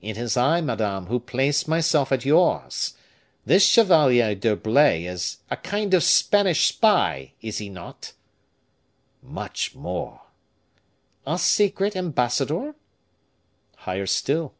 [0.00, 2.94] "It is I, madame, who place myself at yours.
[3.44, 8.14] This Chevalier d'Herblay is a kind of Spanish spy, is he not?"
[9.22, 10.22] "Much more."
[11.26, 12.74] "A secret ambassador?"
[13.76, 14.54] "Higher still."